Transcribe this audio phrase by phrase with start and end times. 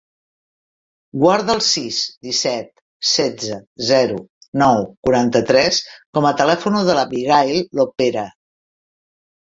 [1.23, 1.99] Guarda el sis,
[2.29, 2.71] disset,
[3.11, 3.59] setze,
[3.91, 4.19] zero,
[4.65, 5.81] nou, quaranta-tres
[6.15, 8.31] com a telèfon de l'Abigaïl Lopera.